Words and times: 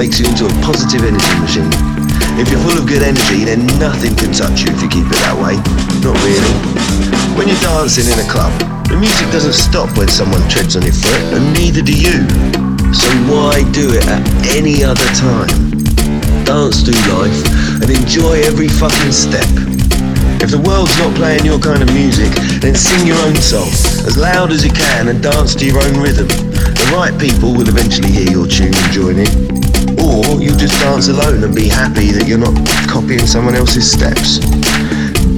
makes 0.00 0.16
you 0.16 0.24
into 0.24 0.48
a 0.48 0.54
positive 0.64 1.04
energy 1.04 1.34
machine. 1.44 1.68
If 2.40 2.48
you're 2.48 2.62
full 2.64 2.80
of 2.80 2.88
good 2.88 3.04
energy, 3.04 3.44
then 3.44 3.68
nothing 3.76 4.16
can 4.16 4.32
touch 4.32 4.64
you 4.64 4.72
if 4.72 4.80
you 4.80 4.88
keep 4.88 5.04
it 5.04 5.20
that 5.28 5.36
way. 5.36 5.60
Not 6.00 6.16
really. 6.24 6.54
When 7.36 7.52
you're 7.52 7.60
dancing 7.60 8.08
in 8.08 8.16
a 8.16 8.24
club, 8.24 8.48
the 8.88 8.96
music 8.96 9.28
doesn't 9.28 9.52
stop 9.52 9.92
when 10.00 10.08
someone 10.08 10.40
treads 10.48 10.72
on 10.72 10.88
your 10.88 10.96
foot, 10.96 11.20
and 11.36 11.52
neither 11.52 11.84
do 11.84 11.92
you. 11.92 12.24
So 12.96 13.12
why 13.28 13.60
do 13.76 13.92
it 13.92 14.08
at 14.08 14.24
any 14.56 14.80
other 14.80 15.04
time? 15.20 15.52
Dance 16.48 16.80
through 16.80 16.96
life 17.12 17.38
and 17.84 17.92
enjoy 17.92 18.40
every 18.48 18.72
fucking 18.72 19.12
step. 19.12 19.46
If 20.40 20.48
the 20.48 20.64
world's 20.64 20.96
not 20.96 21.12
playing 21.12 21.44
your 21.44 21.60
kind 21.60 21.84
of 21.84 21.92
music, 21.92 22.32
then 22.64 22.72
sing 22.72 23.04
your 23.06 23.20
own 23.28 23.36
song 23.36 23.68
as 24.08 24.16
loud 24.16 24.48
as 24.48 24.64
you 24.64 24.72
can 24.72 25.12
and 25.12 25.20
dance 25.22 25.54
to 25.60 25.68
your 25.68 25.76
own 25.76 26.00
rhythm. 26.00 26.49
The 26.90 26.96
right 26.96 27.20
people 27.20 27.52
will 27.54 27.68
eventually 27.68 28.10
hear 28.10 28.28
your 28.28 28.48
tune 28.48 28.74
and 28.74 28.90
join 28.92 29.14
in. 29.22 29.30
Or 30.02 30.42
you'll 30.42 30.58
just 30.58 30.74
dance 30.80 31.06
alone 31.06 31.44
and 31.44 31.54
be 31.54 31.68
happy 31.68 32.10
that 32.10 32.26
you're 32.26 32.36
not 32.36 32.50
copying 32.90 33.26
someone 33.26 33.54
else's 33.54 33.88
steps. 33.88 34.40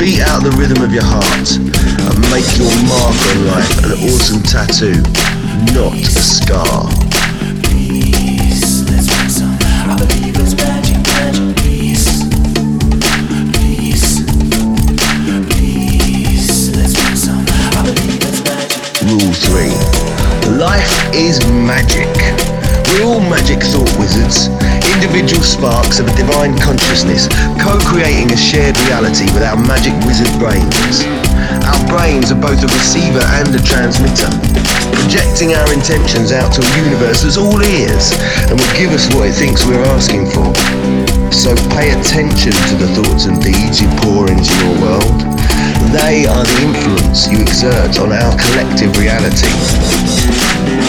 Beat 0.01 0.21
out 0.25 0.45
the 0.45 0.55
rhythm 0.57 0.83
of 0.83 0.95
your 0.95 1.05
heart 1.05 1.53
and 1.61 2.17
make 2.33 2.49
your 2.57 2.73
mark 2.89 3.21
on 3.37 3.47
life 3.53 3.85
an 3.85 3.93
awesome 4.09 4.43
tattoo, 4.49 4.97
not 5.77 5.93
a 5.93 6.05
scar. 6.09 7.02
Divine 26.43 26.59
consciousness, 26.59 27.29
co-creating 27.63 28.27
a 28.33 28.37
shared 28.37 28.77
reality 28.91 29.31
with 29.31 29.47
our 29.47 29.55
magic 29.55 29.95
wizard 30.03 30.27
brains. 30.43 31.07
Our 31.71 31.79
brains 31.87 32.33
are 32.33 32.41
both 32.41 32.59
a 32.59 32.67
receiver 32.67 33.23
and 33.39 33.55
a 33.55 33.63
transmitter, 33.63 34.27
projecting 34.91 35.55
our 35.55 35.73
intentions 35.73 36.33
out 36.33 36.51
to 36.55 36.61
a 36.61 36.71
universe 36.83 37.23
that's 37.23 37.39
all 37.39 37.63
ears 37.63 38.11
and 38.51 38.59
will 38.59 38.75
give 38.75 38.91
us 38.91 39.07
what 39.15 39.31
it 39.31 39.39
thinks 39.39 39.63
we're 39.67 39.87
asking 39.95 40.27
for. 40.35 40.51
So 41.31 41.55
pay 41.79 41.95
attention 41.95 42.51
to 42.51 42.75
the 42.75 42.91
thoughts 42.91 43.27
and 43.27 43.39
deeds 43.39 43.79
you 43.79 43.87
pour 44.03 44.27
into 44.27 44.51
your 44.67 44.75
world. 44.83 45.19
They 45.95 46.27
are 46.27 46.43
the 46.43 46.59
influence 46.59 47.31
you 47.31 47.39
exert 47.39 48.03
on 48.03 48.11
our 48.11 48.35
collective 48.35 48.91
reality. 48.99 49.47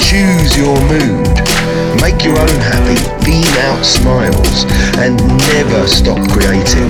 Choose 0.01 0.57
your 0.57 0.73
mood 0.89 1.72
Make 2.01 2.23
your 2.23 2.39
own 2.39 2.57
happy, 2.61 2.97
beam 3.25 3.45
out 3.69 3.83
smiles, 3.83 4.65
and 4.97 5.17
never 5.53 5.87
stop 5.87 6.19
creating. 6.31 6.89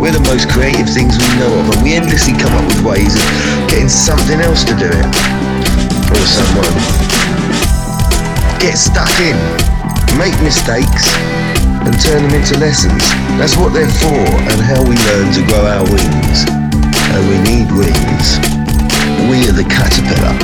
We're 0.00 0.16
the 0.16 0.24
most 0.28 0.48
creative 0.48 0.88
things 0.88 1.16
we 1.16 1.28
know 1.36 1.52
of, 1.60 1.76
and 1.76 1.80
we 1.84 1.94
endlessly 1.94 2.32
come 2.32 2.52
up 2.56 2.64
with 2.66 2.80
ways 2.82 3.12
of 3.16 3.24
getting 3.68 3.88
something 3.88 4.40
else 4.40 4.64
to 4.64 4.74
do 4.76 4.88
it. 4.88 5.06
Or 6.10 6.24
someone. 6.24 6.74
Get 8.58 8.76
stuck 8.76 9.12
in, 9.20 9.36
make 10.16 10.36
mistakes, 10.40 11.04
and 11.84 11.92
turn 12.00 12.24
them 12.24 12.34
into 12.34 12.58
lessons. 12.58 13.04
That's 13.40 13.56
what 13.56 13.72
they're 13.72 13.88
for, 14.00 14.24
and 14.50 14.58
how 14.60 14.82
we 14.84 14.96
learn 15.12 15.32
to 15.36 15.42
grow 15.46 15.64
our 15.64 15.84
wings. 15.88 16.38
And 17.12 17.22
we 17.28 17.36
need 17.44 17.68
wings. 17.72 18.40
We 19.28 19.44
are 19.48 19.56
the 19.56 19.66
caterpillar. 19.68 20.36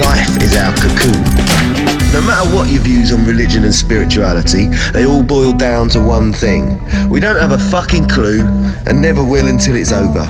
Life 0.00 0.40
is 0.42 0.56
our 0.56 0.72
cocoon. 0.76 1.73
No 2.14 2.22
matter 2.22 2.48
what 2.54 2.70
your 2.70 2.80
views 2.80 3.12
on 3.12 3.26
religion 3.26 3.64
and 3.64 3.74
spirituality, 3.74 4.68
they 4.92 5.04
all 5.04 5.24
boil 5.24 5.52
down 5.52 5.88
to 5.88 6.00
one 6.00 6.32
thing. 6.32 6.78
We 7.10 7.18
don't 7.18 7.40
have 7.40 7.50
a 7.50 7.58
fucking 7.58 8.06
clue 8.08 8.46
and 8.86 9.02
never 9.02 9.24
will 9.24 9.48
until 9.48 9.74
it's 9.74 9.90
over. 9.90 10.22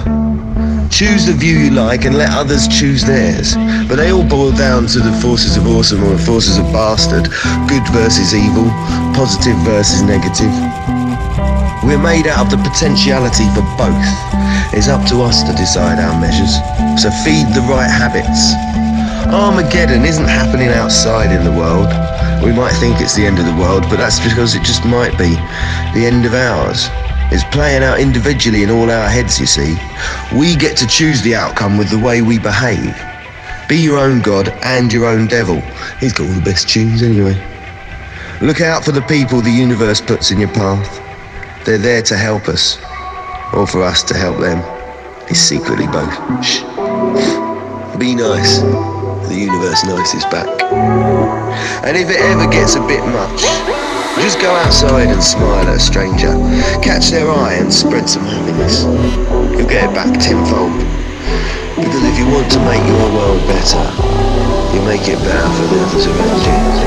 Choose 0.89 1.27
the 1.27 1.35
view 1.37 1.59
you 1.59 1.71
like 1.73 2.07
and 2.07 2.17
let 2.17 2.31
others 2.33 2.69
choose 2.69 3.05
theirs. 3.05 3.55
But 3.87 3.97
they 3.97 4.13
all 4.13 4.25
boil 4.25 4.53
down 4.53 4.87
to 4.97 4.99
the 4.99 5.13
forces 5.21 5.59
of 5.59 5.67
awesome 5.67 6.03
or 6.05 6.17
the 6.17 6.25
forces 6.25 6.57
of 6.57 6.65
bastard, 6.73 7.29
good 7.69 7.87
versus 7.93 8.33
evil, 8.35 8.65
positive 9.13 9.57
versus 9.69 10.01
negative. 10.01 10.57
We're 11.85 12.01
made 12.01 12.27
out 12.27 12.47
of 12.47 12.51
the 12.51 12.65
potentiality 12.65 13.45
for 13.53 13.61
both. 13.77 14.09
It's 14.73 14.89
up 14.89 15.07
to 15.11 15.21
us 15.21 15.43
to 15.43 15.53
decide 15.53 16.01
our 16.01 16.19
measures. 16.19 16.57
So 16.97 17.11
feed 17.29 17.45
the 17.53 17.61
right 17.69 17.93
habits. 17.93 18.57
Armageddon 19.35 20.05
isn't 20.05 20.29
happening 20.29 20.69
outside 20.69 21.35
in 21.35 21.43
the 21.43 21.51
world. 21.51 21.89
We 22.41 22.53
might 22.53 22.73
think 22.75 23.01
it's 23.01 23.17
the 23.17 23.27
end 23.27 23.41
of 23.41 23.47
the 23.47 23.61
world, 23.61 23.83
but 23.91 23.97
that's 23.97 24.21
because 24.21 24.55
it 24.55 24.63
just 24.63 24.85
might 24.85 25.19
be 25.19 25.35
the 25.93 26.07
end 26.07 26.25
of 26.25 26.35
ours. 26.35 26.87
It's 27.33 27.43
playing 27.53 27.83
out 27.83 27.99
individually 27.99 28.63
in 28.63 28.71
all 28.71 28.89
our 28.89 29.09
heads, 29.09 29.41
you 29.41 29.47
see. 29.47 29.77
We 30.39 30.55
get 30.55 30.77
to 30.77 30.87
choose 30.87 31.21
the 31.23 31.35
outcome 31.35 31.77
with 31.77 31.91
the 31.91 31.99
way 31.99 32.23
we 32.23 32.39
behave. 32.39 32.95
Be 33.69 33.77
your 33.77 33.99
own 33.99 34.23
God 34.23 34.51
and 34.63 34.93
your 34.93 35.05
own 35.05 35.27
devil. 35.27 35.61
He's 35.99 36.13
got 36.13 36.29
all 36.29 36.35
the 36.35 36.41
best 36.41 36.69
tunes 36.69 37.03
anyway. 37.03 37.35
Look 38.41 38.61
out 38.61 38.85
for 38.85 38.93
the 38.93 39.03
people 39.03 39.41
the 39.41 39.51
universe 39.51 40.01
puts 40.01 40.31
in 40.31 40.39
your 40.39 40.55
path. 40.55 41.67
They're 41.67 41.77
there 41.77 42.03
to 42.03 42.17
help 42.17 42.47
us, 42.47 42.79
or 43.53 43.67
for 43.67 43.83
us 43.83 44.05
to 44.05 44.17
help 44.17 44.39
them. 44.39 44.63
It's 45.29 45.41
secretly 45.41 45.89
both. 45.89 46.15
Shh. 46.45 46.61
Be 47.99 48.15
nice 48.15 48.94
the 49.29 49.35
universe 49.35 49.85
knows 49.85 50.11
his 50.13 50.25
back. 50.27 50.49
And 51.85 51.97
if 51.97 52.11
it 52.11 52.21
ever 52.21 52.51
gets 52.51 52.75
a 52.77 52.81
bit 52.87 53.05
much, 53.05 53.43
just 54.21 54.41
go 54.41 54.51
outside 54.51 55.09
and 55.09 55.23
smile 55.23 55.67
at 55.67 55.77
a 55.77 55.81
stranger. 55.81 56.33
Catch 56.83 57.11
their 57.11 57.31
eye 57.31 57.55
and 57.55 57.73
spread 57.73 58.09
some 58.09 58.25
happiness. 58.25 58.85
You'll 59.55 59.69
get 59.69 59.91
it 59.91 59.95
back 59.95 60.13
tenfold. 60.21 60.73
Because 61.77 62.05
if 62.05 62.19
you 62.19 62.27
want 62.31 62.51
to 62.53 62.61
make 62.61 62.85
your 62.87 63.11
world 63.13 63.43
better, 63.49 63.85
you 64.75 64.81
make 64.87 65.09
it 65.09 65.19
better 65.19 65.49
for 65.57 65.67
the 65.75 65.81
others 65.83 66.07
around 66.07 66.79
you. 66.79 66.84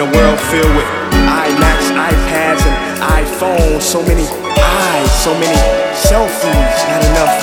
in 0.00 0.08
a 0.08 0.12
world 0.16 0.40
filled 0.48 0.74
with 0.76 0.88
iMacs, 1.28 1.92
iPads, 1.92 2.62
and 2.64 2.76
iPhones. 3.20 3.82
So 3.82 4.00
many 4.02 4.24
eyes, 4.56 5.10
so 5.20 5.32
many 5.34 5.60
selfies, 5.92 6.76
not 6.88 7.04
enough 7.04 7.34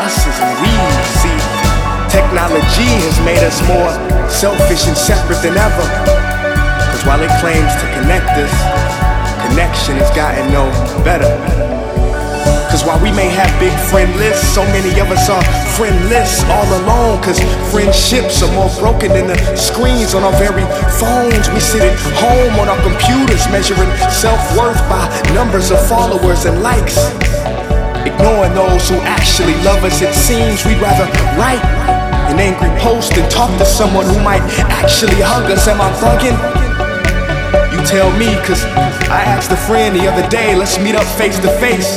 us's 0.00 0.38
and 0.40 0.52
we's. 0.62 1.08
See, 1.20 1.38
technology 2.08 2.88
has 3.04 3.20
made 3.20 3.42
us 3.44 3.60
more 3.68 3.92
selfish 4.30 4.86
and 4.88 4.96
separate 4.96 5.42
than 5.42 5.56
ever. 5.58 5.86
Cause 6.90 7.04
while 7.04 7.20
it 7.20 7.32
claims 7.40 7.72
to 7.82 7.86
connect 8.00 8.30
us, 8.40 8.54
connection 9.48 9.96
has 9.96 10.10
gotten 10.16 10.50
no 10.52 10.70
better. 11.04 11.75
Friendships 17.70 18.42
are 18.42 18.52
more 18.52 18.70
broken 18.80 19.12
than 19.12 19.28
the 19.28 19.36
screens 19.56 20.14
on 20.14 20.22
our 20.22 20.32
very 20.38 20.64
phones. 21.00 21.48
We 21.52 21.60
sit 21.60 21.82
at 21.82 21.96
home 22.20 22.58
on 22.60 22.68
our 22.68 22.80
computers 22.82 23.44
measuring 23.48 23.90
self 24.10 24.40
worth 24.56 24.80
by 24.88 25.08
numbers 25.34 25.70
of 25.70 25.80
followers 25.88 26.44
and 26.44 26.62
likes. 26.62 26.96
Ignoring 28.04 28.54
those 28.54 28.88
who 28.88 28.96
actually 29.04 29.54
love 29.64 29.84
us, 29.84 30.00
it 30.00 30.14
seems 30.14 30.64
we'd 30.64 30.80
rather 30.80 31.04
write 31.36 31.62
an 32.30 32.38
angry 32.40 32.70
post 32.80 33.12
and 33.12 33.30
talk 33.30 33.50
to 33.58 33.64
someone 33.64 34.06
who 34.06 34.18
might 34.22 34.42
actually 34.68 35.20
hug 35.20 35.50
us. 35.50 35.68
Am 35.68 35.80
I 35.80 35.90
bugging? 36.00 36.65
You 37.72 37.84
tell 37.84 38.10
me, 38.16 38.34
cause 38.46 38.64
I 39.08 39.22
asked 39.24 39.50
a 39.52 39.56
friend 39.56 39.94
the 39.94 40.08
other 40.08 40.26
day, 40.28 40.54
let's 40.54 40.78
meet 40.78 40.94
up 40.94 41.04
face 41.18 41.38
to 41.38 41.48
face. 41.58 41.96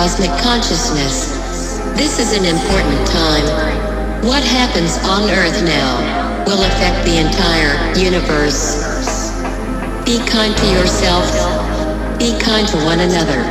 cosmic 0.00 0.30
consciousness. 0.40 1.36
This 1.96 2.18
is 2.18 2.32
an 2.32 2.44
important 2.44 3.06
time. 3.08 3.44
What 4.24 4.42
happens 4.42 4.96
on 5.04 5.28
Earth 5.30 5.62
now 5.64 6.44
will 6.46 6.62
affect 6.62 7.04
the 7.04 7.18
entire 7.18 7.74
universe. 7.98 8.80
Be 10.04 10.18
kind 10.26 10.56
to 10.56 10.66
yourself. 10.72 11.26
Be 12.18 12.38
kind 12.38 12.66
to 12.68 12.76
one 12.84 13.00
another. 13.00 13.42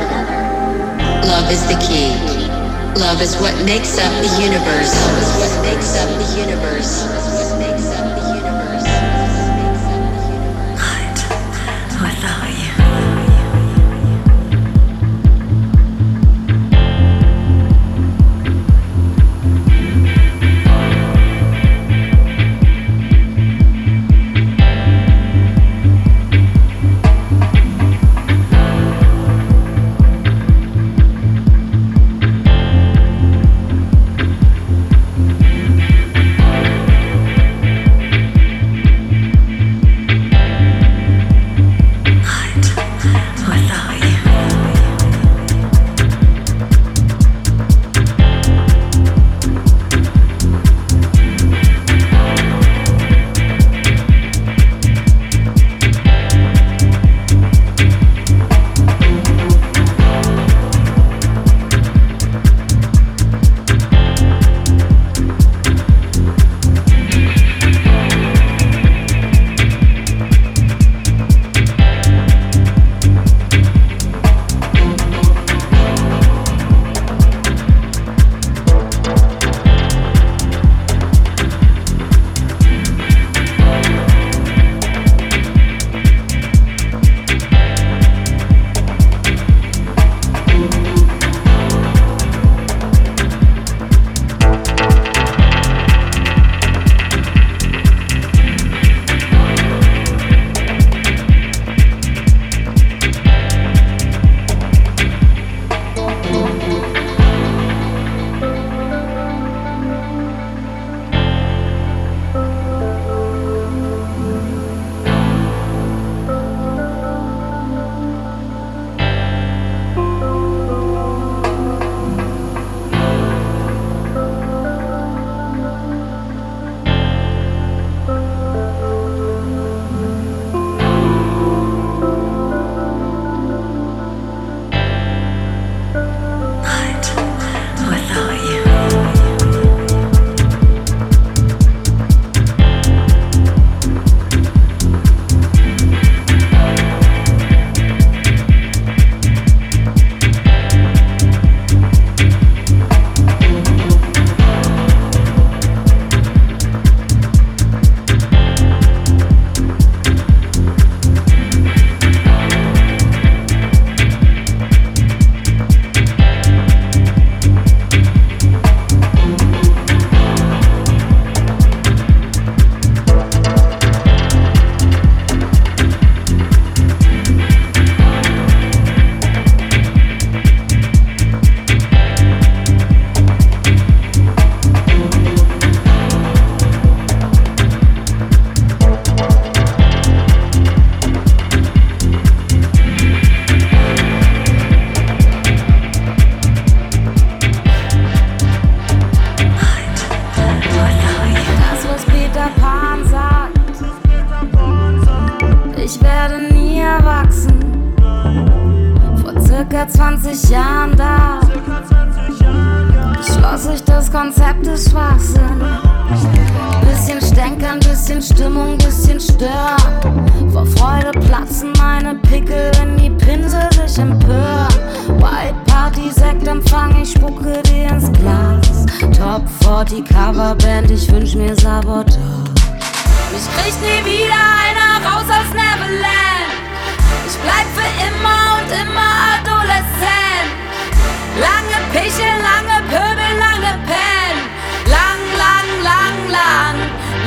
Love 1.28 1.50
is 1.50 1.62
the 1.68 1.78
key. 1.86 2.16
Love 2.98 3.20
is 3.22 3.36
what 3.36 3.54
makes 3.64 3.98
up 3.98 4.12
the 4.24 4.42
universe. 4.42 4.90
Love 4.90 5.18
is 5.22 5.32
what 5.38 5.62
makes 5.62 5.96
up 5.96 6.08
the 6.18 6.40
universe. 6.40 7.19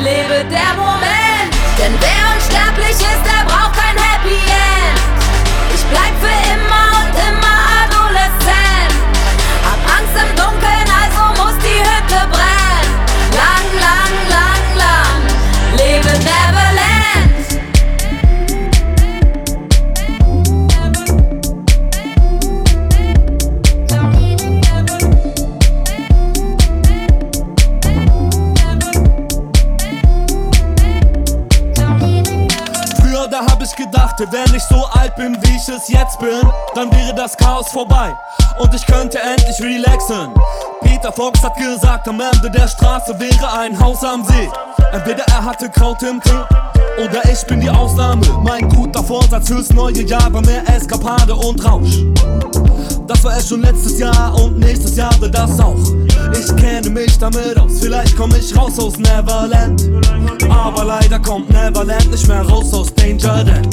lebe 0.03 0.43
der 0.51 0.73
Moment, 0.75 1.53
denn 1.79 1.93
wer 1.99 2.35
unsterblich 2.35 2.91
ist, 2.91 3.23
der 3.25 3.45
braucht 3.47 3.62
dachte, 34.13 34.31
wenn 34.31 34.55
ich 34.55 34.63
so 34.63 34.85
alt 34.93 35.15
bin, 35.15 35.37
wie 35.41 35.55
ich 35.55 35.67
es 35.69 35.87
jetzt 35.87 36.19
bin, 36.19 36.41
dann 36.75 36.91
wäre 36.91 37.13
das 37.15 37.35
Chaos 37.35 37.69
vorbei 37.69 38.15
und 38.59 38.73
ich 38.73 38.85
könnte 38.85 39.19
endlich 39.19 39.61
relaxen. 39.61 40.33
Peter 40.81 41.11
Fox 41.11 41.41
hat 41.43 41.55
gesagt, 41.55 42.07
am 42.07 42.19
Ende 42.19 42.51
der 42.51 42.67
Straße 42.67 43.19
wäre 43.19 43.59
ein 43.59 43.79
Haus 43.79 44.03
am 44.03 44.23
See. 44.25 44.49
Entweder 44.91 45.23
er 45.29 45.45
hatte 45.45 45.69
Kraut 45.69 46.03
im 46.03 46.21
Tee 46.21 46.62
oder 46.97 47.21
ich 47.31 47.45
bin 47.47 47.59
die 47.59 47.69
Ausnahme. 47.69 48.21
Mein 48.43 48.67
guter 48.69 49.03
Vorsatz 49.03 49.47
fürs 49.47 49.69
neue 49.71 50.03
Jahr 50.03 50.31
war 50.31 50.41
mehr 50.41 50.63
Eskapade 50.69 51.33
und 51.35 51.63
Rausch. 51.63 52.03
Das 53.07 53.23
war 53.23 53.37
es 53.37 53.49
schon 53.49 53.61
letztes 53.61 53.99
Jahr 53.99 54.33
und 54.39 54.59
nächstes 54.59 54.95
Jahr 54.95 55.13
wird 55.19 55.35
das 55.35 55.59
auch. 55.59 55.75
Ich 56.33 56.55
kenne 56.55 56.89
mich 56.89 57.17
damit 57.17 57.57
aus, 57.57 57.79
vielleicht 57.81 58.15
komm 58.15 58.31
ich 58.35 58.55
raus 58.55 58.79
aus 58.79 58.97
Neverland. 58.97 59.89
Aber 60.49 60.83
leider 60.85 61.19
kommt 61.19 61.49
Neverland 61.49 62.11
nicht 62.11 62.27
mehr 62.27 62.41
raus 62.41 62.73
aus 62.73 62.93
Danger 62.93 63.43
Dan. 63.43 63.67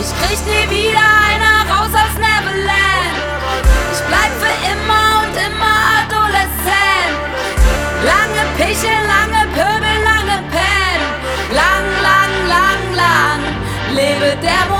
Ich 0.00 0.12
krieg 0.20 0.38
nie 0.46 0.76
wieder 0.76 1.06
einer 1.28 1.70
raus 1.70 1.92
aus 1.92 2.14
Neverland. 2.16 3.14
Ich 3.92 4.00
bleib 4.06 4.32
für 4.40 4.54
immer 4.72 5.22
und 5.22 5.34
immer 5.34 5.76
adolescent. 6.02 7.16
Lange 8.04 8.42
Pichel, 8.56 8.98
lange 9.06 9.37
devil. 14.40 14.77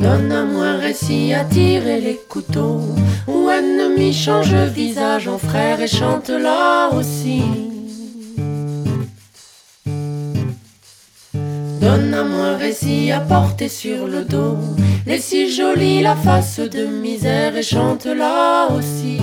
Donne 0.00 0.30
à 0.32 0.44
moi 0.44 0.66
un 0.66 0.78
récit 0.78 1.32
à 1.34 1.44
tirer 1.44 2.00
les 2.00 2.20
couteaux. 2.28 2.82
Ou 3.26 3.50
ennemi 3.50 4.12
change 4.12 4.54
visage 4.54 5.28
en 5.28 5.38
frère 5.38 5.80
et 5.80 5.88
chante 5.88 6.30
là 6.30 6.90
aussi. 6.92 7.42
Donne 11.80 12.14
à 12.14 12.24
moi 12.24 12.46
un 12.46 12.56
récit 12.56 13.10
à 13.10 13.20
porter 13.20 13.68
sur 13.68 14.06
le 14.06 14.24
dos. 14.24 14.56
Les 15.06 15.18
si 15.18 15.50
jolie 15.50 16.02
la 16.02 16.14
face 16.14 16.60
de 16.60 16.84
misère 16.84 17.56
et 17.56 17.62
chante 17.62 18.06
là 18.06 18.68
aussi. 18.70 19.18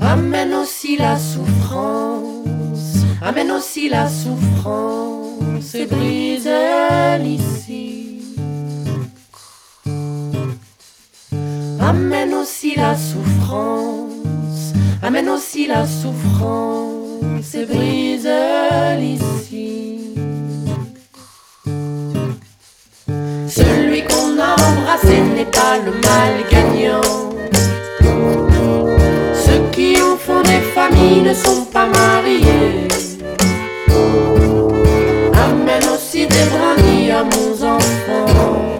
Amène 0.00 0.54
aussi 0.54 0.96
la 0.96 1.16
souffrance, 1.18 2.96
amène 3.22 3.50
aussi 3.52 3.88
la 3.88 4.08
souffrance 4.08 5.35
et 5.74 5.86
brise 5.86 6.50
ici. 7.24 8.22
Amène 11.80 12.34
aussi 12.34 12.74
la 12.76 12.96
souffrance, 12.96 14.72
amène 15.02 15.28
aussi 15.28 15.66
la 15.66 15.86
souffrance 15.86 17.54
et 17.54 17.64
brise 17.64 18.28
ici. 19.00 19.26
Ce 25.02 25.12
n'est 25.34 25.44
pas 25.44 25.78
le 25.84 25.92
mal 25.92 26.32
gagnant. 26.50 27.00
Ceux 29.44 29.70
qui 29.72 30.00
en 30.00 30.16
font 30.16 30.42
des 30.42 30.60
familles 30.74 31.22
ne 31.22 31.34
sont 31.34 31.64
pas 31.66 31.86
mariés. 31.86 32.88
À 37.16 37.24
mon 37.24 37.52
enfant. 37.76 38.78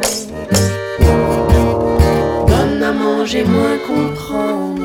Donne 2.47 2.83
à 2.83 2.93
manger 2.93 3.45
moins 3.45 3.79
comprendre. 3.87 4.77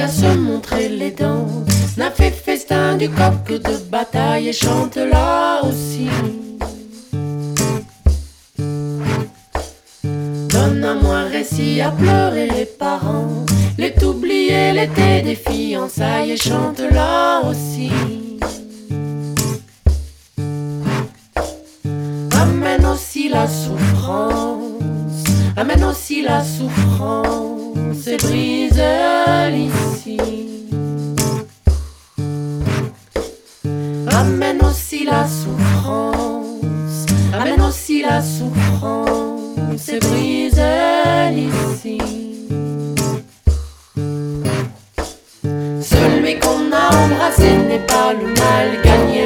à 0.00 0.08
se 0.08 0.36
montrer 0.36 0.88
les 0.88 1.10
dents. 1.10 1.46
N'a 1.96 2.10
fait 2.10 2.30
festin 2.30 2.96
du 2.96 3.08
coq 3.08 3.48
de 3.48 3.76
bataille 3.90 4.48
et 4.48 4.52
chante 4.52 4.96
là 4.96 5.60
aussi. 5.64 6.08
Donne 10.68 10.84
à 10.84 10.94
moi 10.94 11.22
récit 11.22 11.80
à 11.80 11.90
pleurer 11.90 12.46
les 12.46 12.66
parents. 12.66 13.46
Les 13.78 13.94
oubliés 14.04 14.72
l'été 14.72 15.22
des 15.22 15.34
fiançailles 15.34 16.32
et 16.32 16.36
chante 16.36 16.82
là 16.90 17.40
aussi. 17.48 17.90
Amène 22.38 22.84
aussi 22.84 23.30
la 23.30 23.46
souffrance, 23.48 25.24
amène 25.56 25.84
aussi 25.84 26.22
la 26.22 26.44
souffrance 26.44 28.06
et 28.06 28.16
brise 28.18 28.82
l'ici. 29.50 30.18
Amène 34.10 34.60
aussi 34.64 35.04
la 35.06 35.26
souffrance, 35.26 37.06
amène 37.32 37.62
aussi 37.62 38.02
la 38.02 38.20
souffrance 38.20 39.07
et 39.86 40.00
brise 40.00 40.60
l'ici. 41.32 41.98
Celui 45.80 46.38
qu'on 46.40 46.72
a 46.72 46.94
embrassé 46.96 47.56
n'est 47.68 47.86
pas 47.86 48.12
le 48.12 48.26
mal 48.26 48.82
gagnant. 48.82 49.17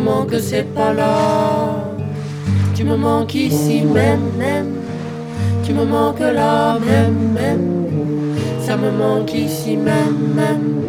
Moment 0.00 0.24
que 0.24 0.38
c'est 0.38 0.74
pas 0.74 0.92
là, 0.92 1.84
tu 2.74 2.84
me 2.84 2.96
manques 2.96 3.34
ici 3.34 3.82
même, 3.82 4.32
même. 4.38 4.76
Tu 5.64 5.74
me 5.74 5.84
manques 5.84 6.20
là 6.20 6.78
même, 6.78 7.32
même. 7.34 7.86
Ça 8.60 8.76
me 8.76 8.90
manque 8.90 9.34
ici 9.34 9.76
même, 9.76 10.34
même. 10.34 10.80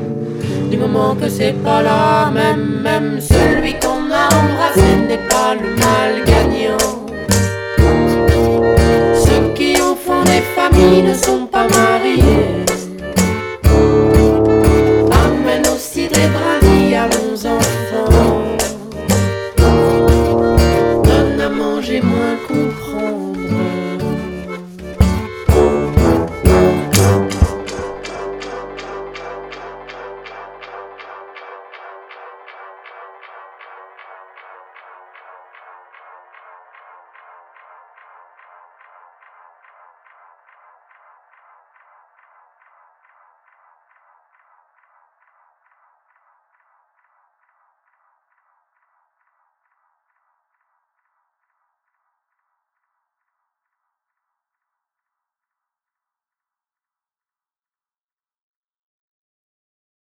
Du 0.69 0.77
moment 0.77 1.15
que 1.15 1.27
c'est 1.27 1.55
pas 1.63 1.81
là 1.81 2.31
même, 2.31 2.81
même. 2.81 3.19
Celui 3.19 3.73
qu'on 3.73 4.09
a 4.11 4.25
embrassé 4.41 4.89
n'est 5.09 5.27
pas 5.29 5.55
le 5.55 5.69
mal 5.85 6.11
gagnant. 6.25 6.87
Ceux 9.25 9.53
qui 9.55 9.75
en 9.81 9.95
font 9.95 10.23
des 10.23 10.43
familles 10.55 11.03
ne 11.03 11.13
sont 11.13 11.47